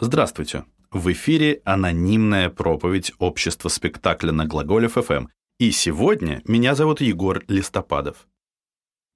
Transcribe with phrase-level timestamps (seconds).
[0.00, 0.64] Здравствуйте.
[0.92, 5.26] В эфире анонимная проповедь общества спектакля на Глаголев ФМ.
[5.58, 8.28] И сегодня меня зовут Егор Листопадов.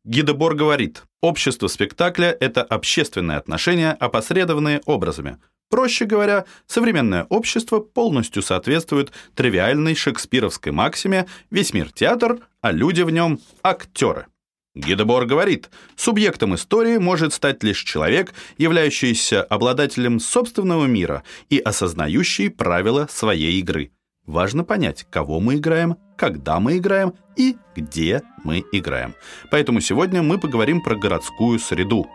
[0.05, 5.39] Гидебор говорит, общество спектакля– это общественные отношения, опосредованные образами.
[5.71, 13.11] Проще говоря, современное общество полностью соответствует тривиальной шекспировской максиме «весь мир театр, а люди в
[13.11, 14.27] нем– актеры».
[14.75, 23.07] Гидебор говорит, субъектом истории может стать лишь человек, являющийся обладателем собственного мира и осознающий правила
[23.11, 23.93] своей игры.
[24.25, 29.15] Важно понять, кого мы играем, когда мы играем и где мы играем.
[29.51, 32.07] Поэтому сегодня мы поговорим про городскую среду.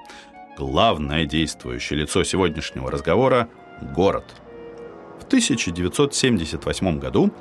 [0.58, 3.50] Главное действующее лицо сегодняшнего разговора–
[3.96, 4.24] город.
[5.20, 7.32] В 1978 году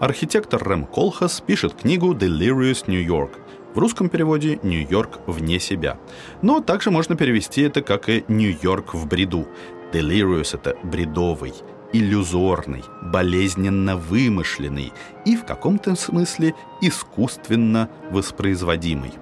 [0.00, 3.41] архитектор Рэм Колхас пишет книгу «Delirious New York»,
[3.74, 5.98] в русском переводе «Нью-Йорк вне себя».
[6.42, 9.46] Но также можно перевести это как и «Нью-Йорк в бреду».
[9.92, 11.52] Delirious— это бредовый,
[11.92, 14.92] иллюзорный, болезненно вымышленный
[15.26, 19.12] и в каком-то смысле искусственно воспроизводимый.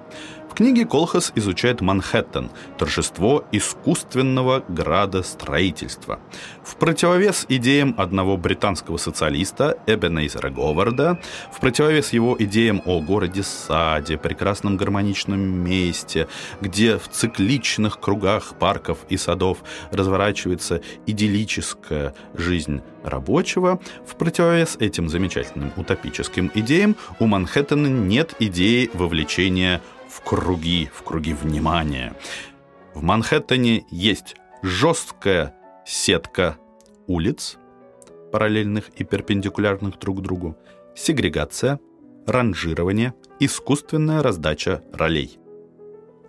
[0.51, 6.19] В книге Колхас изучает Манхэттен, торжество искусственного градостроительства.
[6.61, 11.21] В противовес идеям одного британского социалиста Эбенейзера Говарда,
[11.53, 16.27] в противовес его идеям о городе-саде, прекрасном гармоничном месте,
[16.59, 19.59] где в цикличных кругах парков и садов
[19.91, 29.81] разворачивается идиллическая жизнь рабочего, в противовес этим замечательным утопическим идеям у Манхэттена нет идеи вовлечения
[30.11, 32.15] в круги, в круги внимания.
[32.93, 36.57] В Манхэттене есть жесткая сетка
[37.07, 37.57] улиц,
[38.31, 40.57] параллельных и перпендикулярных друг другу,
[40.95, 41.79] сегрегация,
[42.27, 45.39] ранжирование, искусственная раздача ролей.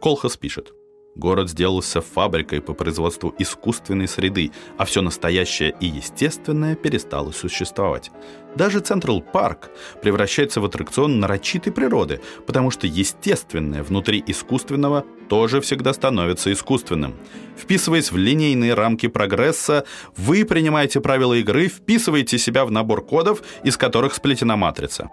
[0.01, 0.73] Колхас пишет–
[1.15, 8.11] Город сделался фабрикой по производству искусственной среды, а все настоящее и естественное перестало существовать.
[8.57, 15.93] Даже Централ Парк превращается в аттракцион нарочитой природы, потому что естественное внутри искусственного тоже всегда
[15.93, 17.15] становится искусственным.
[17.59, 19.85] Вписываясь в линейные рамки прогресса,
[20.17, 25.11] вы принимаете правила игры, вписываете себя в набор кодов, из которых сплетена матрица.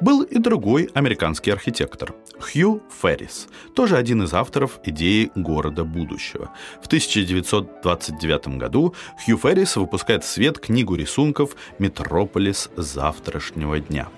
[0.00, 6.50] Был и другой американский архитектор– Хью Феррис, тоже один из авторов идеи города будущего.
[6.82, 14.08] В 1929 году Хью Феррис выпускает в свет книгу рисунков «Метрополис завтрашнего дня».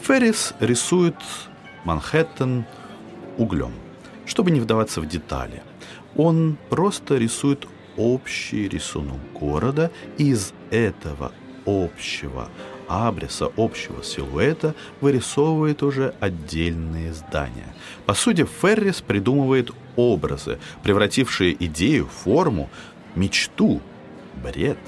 [0.00, 1.16] Феррис рисует
[1.84, 2.64] Манхэттен
[3.36, 3.72] углем,
[4.24, 5.62] чтобы не вдаваться в детали.
[6.16, 11.32] Он просто рисует общий рисунок города, и из этого
[11.66, 12.48] общего
[12.90, 17.72] абриса, общего силуэта вырисовывает уже отдельные здания.
[18.04, 22.68] По сути, Феррис придумывает образы, превратившие идею, форму,
[23.14, 23.80] мечту,
[24.42, 24.78] бред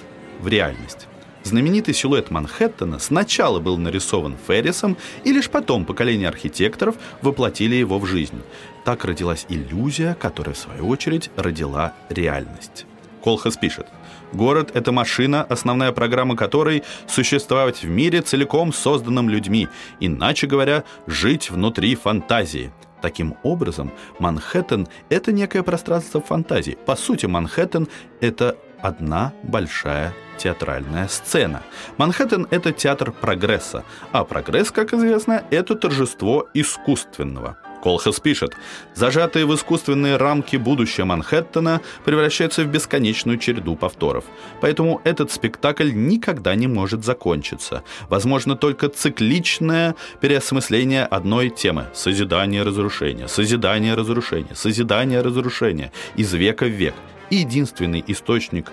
[0.41, 1.07] в реальность.
[1.45, 8.07] Знаменитый силуэт Манхэттена сначала был нарисован Феррисом, и лишь потом поколение архитекторов воплотили его в
[8.07, 8.43] жизнь.
[8.85, 12.87] Так родилась иллюзия, которая, в свою очередь, родила реальность.
[13.23, 13.87] Колхас пишет–
[14.33, 19.69] Город— это машина, основная программа которой— существовать в мире, целиком созданном людьми,
[20.01, 22.73] иначе говоря, жить внутри фантазии.
[23.03, 26.79] Таким образом, Манхэттен— это некое пространство фантазии.
[26.87, 27.89] По сути, Манхэттен—
[28.21, 31.63] это одна большая театральная сцена.
[31.99, 38.55] Манхэттен— это театр прогресса, а прогресс, как известно, это торжество искусственного— Колхас пишет,
[38.95, 44.25] зажатые в искусственные рамки будущее Манхэттена превращается в бесконечную череду повторов.
[44.61, 47.83] Поэтому этот спектакль никогда не может закончиться.
[48.09, 56.71] Возможно только цикличное переосмысление одной темы– созидание разрушения, созидание разрушения, созидание разрушения из века в
[56.71, 56.95] век.
[57.31, 58.71] И единственный источник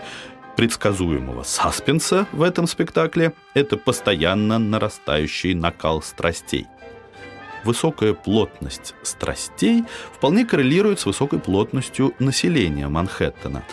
[0.55, 6.67] предсказуемого саспенса в этом спектакле– это постоянно нарастающий накал страстей–
[7.63, 9.83] высокая плотность страстей
[10.13, 13.63] вполне коррелирует с высокой плотностью населения Манхэттена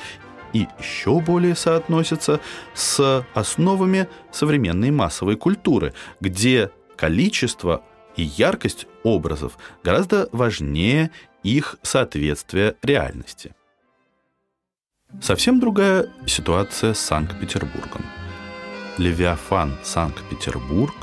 [0.53, 2.41] и еще более соотносится
[2.75, 7.83] с основами современной массовой культуры, где количество
[8.17, 11.11] и яркость образов гораздо важнее
[11.43, 13.55] их соответствия реальности.
[15.21, 18.05] Совсем другая ситуация с Санкт-Петербургом.
[18.97, 20.95] Левиафан Санкт-Петербург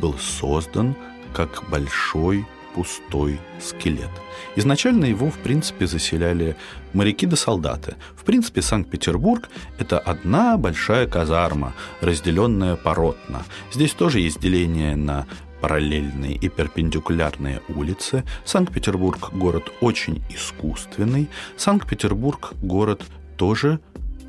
[0.00, 0.96] был создан–
[1.38, 2.44] как большой
[2.74, 4.10] пустой скелет.
[4.56, 6.56] Изначально его, в принципе, заселяли
[6.92, 7.94] моряки да солдаты.
[8.16, 9.48] В принципе, Санкт-Петербург–
[9.78, 13.44] это одна большая казарма, разделенная поротно.
[13.72, 15.28] Здесь тоже есть деление на
[15.60, 18.24] параллельные и перпендикулярные улицы.
[18.44, 21.28] Санкт-Петербург– город очень искусственный.
[21.56, 23.04] Санкт-Петербург– город
[23.36, 23.78] тоже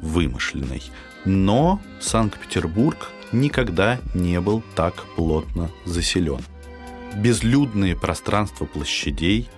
[0.04, 0.84] вымышленной.
[1.26, 6.42] Но Санкт-Петербург никогда не был так плотно заселен.
[7.16, 9.50] Безлюдные пространства площадей,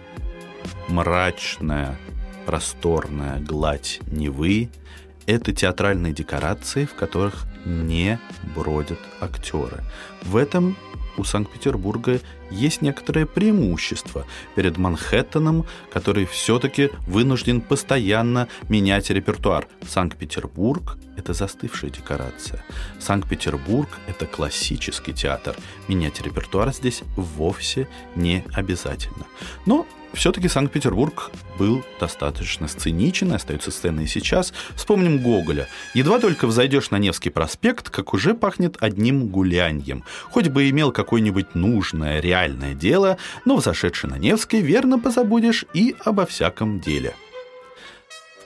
[0.88, 1.98] мрачная,
[2.46, 4.70] просторная гладь Невы–
[5.26, 8.20] это театральные декорации, в которых не
[8.56, 9.84] бродят актеры.
[10.24, 10.76] В этом
[11.18, 12.20] у Санкт-Петербурга
[12.50, 14.26] есть некоторое преимущество
[14.56, 19.68] перед Манхэттеном, который все-таки вынужден постоянно менять репертуар.
[19.88, 22.64] Санкт-Петербург— это застывшая декорация.
[23.00, 25.56] Санкт-Петербург— это классический театр.
[25.88, 29.26] Менять репертуар здесь вовсе не обязательно.
[29.66, 34.54] Но все-таки Санкт-Петербург был достаточно сценичен, остается сценой и сейчас.
[34.76, 35.68] Вспомним Гоголя.
[35.94, 40.04] Едва только взойдешь на Невский проспект, как уже пахнет одним гуляньем.
[40.30, 46.26] Хоть бы имел какое-нибудь нужное, реальное дело, но взошедший на Невский верно позабудешь и обо
[46.26, 47.16] всяком деле.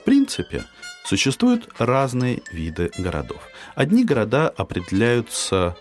[0.00, 0.64] В принципе,
[1.04, 3.42] существуют разные виды городов.
[3.74, 5.76] Одни города определяются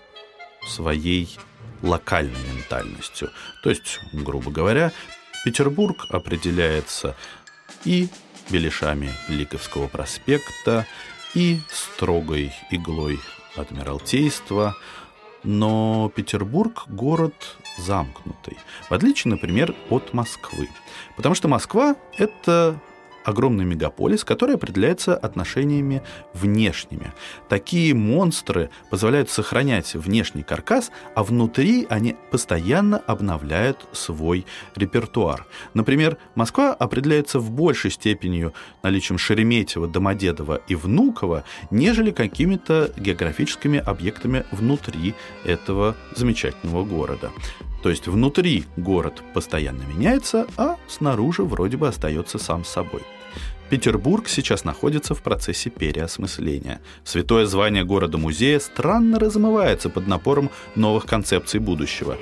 [0.68, 1.38] своей
[1.82, 3.30] локальной ментальностью.
[3.64, 4.92] То есть, грубо говоря,
[5.44, 7.16] Петербург определяется
[7.84, 8.10] и
[8.50, 10.86] беляшами Лиговского проспекта,
[11.36, 13.20] и строгой иглой
[13.56, 14.76] Адмиралтейства,
[15.46, 18.58] но Петербург– город замкнутый,
[18.90, 20.68] в отличие, например, от Москвы.
[21.16, 22.80] Потому что Москва– это
[23.26, 26.02] огромный мегаполис, который определяется отношениями
[26.34, 27.12] внешними.
[27.50, 34.46] Такие монстры позволяют сохранять внешний каркас, а внутри они постоянно обновляют свой
[34.76, 35.48] репертуар.
[35.74, 38.52] Например, Москва определяется в большей степени
[38.84, 47.32] наличием Шереметьева, Домодедова и Внуково, нежели какими-то географическими объектами внутри этого замечательного города.
[47.86, 53.04] То есть внутри город постоянно меняется, а снаружи вроде бы остается сам собой.
[53.70, 56.82] Петербург сейчас находится в процессе переосмысления.
[57.04, 62.18] Святое звание города-музея странно размывается под напором новых концепций будущего.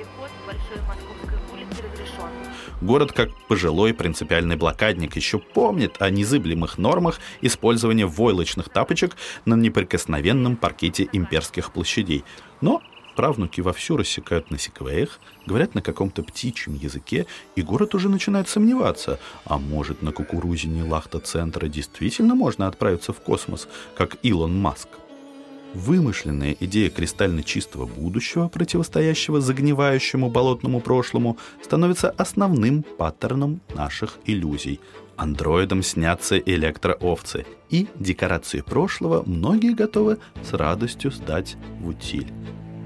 [2.82, 9.16] Город, как пожилой принципиальный блокадник, еще помнит о незыблемых нормах использования войлочных тапочек
[9.46, 12.22] на неприкосновенном паркете имперских площадей.
[12.60, 12.82] Но
[13.16, 19.20] Правнуки вовсю рассекают на секвеях, говорят на каком-то птичьем языке, и город уже начинает сомневаться,
[19.44, 24.88] а может на кукурузине лахта-центра действительно можно отправиться в космос, как Илон Маск.
[25.74, 34.80] Вымышленная идея кристально чистого будущего, противостоящего загнивающему болотному прошлому, становится основным паттерном наших иллюзий.
[35.16, 40.18] Андроидам снятся электроовцы, и декорации прошлого многие готовы
[40.48, 42.32] с радостью сдать в утиль.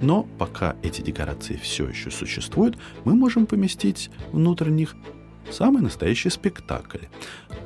[0.00, 4.94] Но пока эти декорации все еще существуют, мы можем поместить внутрь них
[5.50, 7.06] самый настоящий спектакль.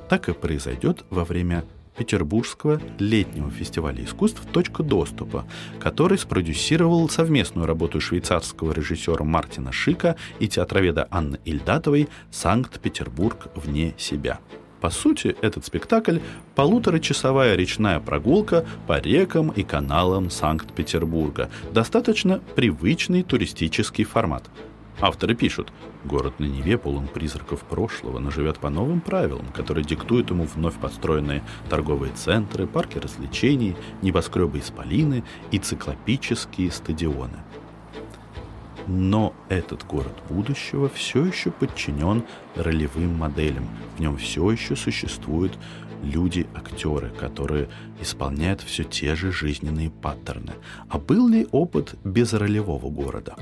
[0.08, 1.64] Так и произойдет во время
[1.96, 5.46] Петербургского летнего фестиваля искусств «Точка доступа»,
[5.78, 14.40] который спродюсировал совместную работу швейцарского режиссера Мартина Шика и театроведа Анны Ильдатовой «Санкт-Петербург вне себя».
[14.82, 16.18] По сути, этот спектакль–
[16.56, 21.50] полуторачасовая речная прогулка по рекам и каналам Санкт-Петербурга.
[21.72, 24.50] Достаточно привычный туристический формат.
[25.00, 25.72] Авторы пишут,
[26.04, 30.74] город на Неве полон призраков прошлого, но живет по новым правилам, которые диктуют ему вновь
[30.74, 37.38] построенные торговые центры, парки развлечений, небоскребы исполины и циклопические стадионы–
[38.86, 42.24] но этот город будущего все еще подчинен
[42.56, 43.68] ролевым моделям.
[43.96, 45.58] В нем все еще существуют
[46.02, 47.68] люди-актеры, которые
[48.00, 50.52] исполняют все те же жизненные паттерны.
[50.88, 53.36] А был ли опыт без ролевого города?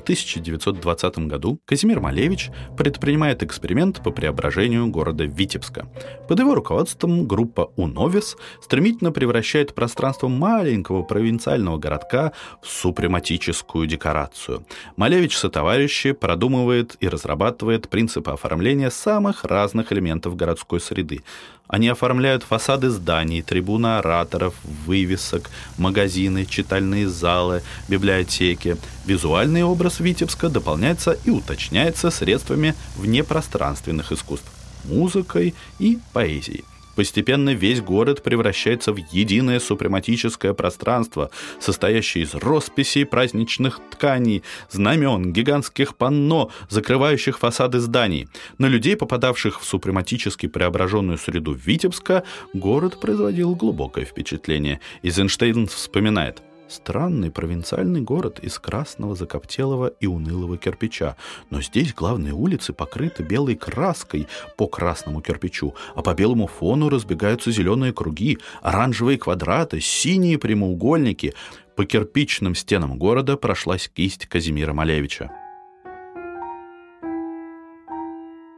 [0.00, 5.88] В 1920 году Казимир Малевич предпринимает эксперимент по преображению города Витебска.
[6.26, 14.64] Под его руководством группа «Уновис» стремительно превращает пространство маленького провинциального городка в супрематическую декорацию.
[14.96, 21.20] Малевич со товарищи продумывает и разрабатывает принципы оформления самых разных элементов городской среды.
[21.70, 24.54] Они оформляют фасады зданий, трибуны ораторов,
[24.86, 28.76] вывесок, магазины, читальные залы, библиотеки.
[29.06, 34.50] Визуальный образ Витебска дополняется и уточняется средствами внепространственных искусств–
[34.84, 36.64] музыкой и поэзией.
[37.00, 45.96] Постепенно весь город превращается в единое супрематическое пространство, состоящее из росписей праздничных тканей, знамен, гигантских
[45.96, 48.28] панно, закрывающих фасады зданий.
[48.58, 54.80] На людей, попадавших в супрематически преображенную среду Витебска, город производил глубокое впечатление.
[55.02, 61.16] Эйзенштейн вспоминает– Странный провинциальный город из красного закоптелого и унылого кирпича.
[61.50, 67.50] Но здесь главные улицы покрыты белой краской по красному кирпичу, а по белому фону разбегаются
[67.50, 71.34] зеленые круги, оранжевые квадраты, синие прямоугольники.
[71.74, 75.39] По кирпичным стенам города прошлась кисть Казимира Малевича.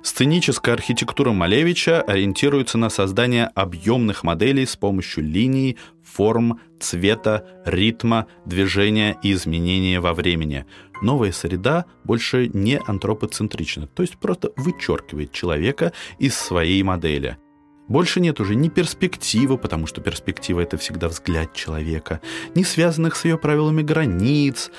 [0.02, 9.16] Сценическая архитектура Малевича ориентируется на создание объемных моделей с помощью линий, форм, цвета, ритма, движения
[9.22, 10.66] и изменения во времени.
[11.02, 17.38] Новая среда больше не антропоцентрична, то есть просто вычеркивает человека из своей модели.
[17.86, 22.20] Больше нет уже ни перспективы, потому что перспектива— это всегда взгляд человека,
[22.56, 24.72] ни связанных с ее правилами границ.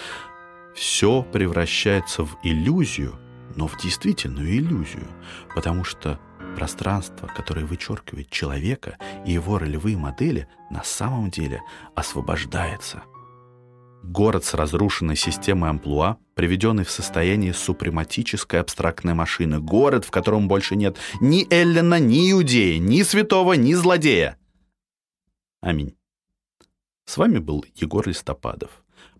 [0.75, 3.17] Все превращается в иллюзию—
[3.55, 5.07] но в действительную иллюзию,
[5.55, 6.19] потому что
[6.55, 11.61] пространство, которое вычеркивает человека и его ролевые модели, на самом деле
[11.95, 13.03] освобождается.
[14.03, 19.59] Город с разрушенной системой амплуа, приведенный в состояние супрематической абстрактной машины.
[19.59, 24.37] Город, в котором больше нет ни Эллина, ни Иудея, ни святого, ни злодея.
[25.61, 25.95] Аминь.
[27.13, 28.71] С вами был Егор Листопадов.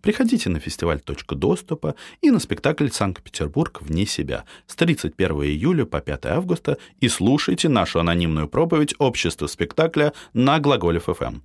[0.02, 6.00] Приходите на фестиваль «Точка доступа» и на спектакль «Санкт-Петербург вне себя» с 31 июля по
[6.00, 11.42] 5 августа и слушайте нашу анонимную проповедь общества спектакля на Глаголев ФМ.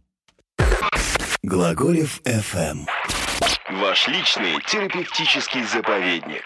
[1.43, 2.87] Глаголев ФМ.
[3.79, 6.41] Ваш личный терапевтический заповедник.